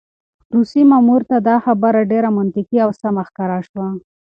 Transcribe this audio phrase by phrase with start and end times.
[0.55, 3.87] روسي مامور ته دا خبره ډېره منطقي او سمه ښکاره شوه.